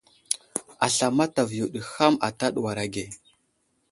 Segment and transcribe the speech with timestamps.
[0.85, 3.03] Asla mataviyo ɗi ham ata ɗuwar age.